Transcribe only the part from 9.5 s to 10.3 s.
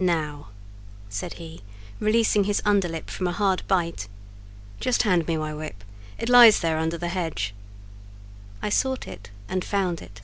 and found it.